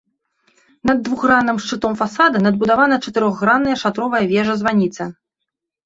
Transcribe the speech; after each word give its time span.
Над 0.89 0.97
двухгранным 1.07 1.57
шчытом 1.67 1.93
фасада 2.01 2.37
надбудавана 2.47 2.95
чатырохгранная 3.07 3.79
шатровая 3.87 4.25
вежа-званіца. 4.37 5.03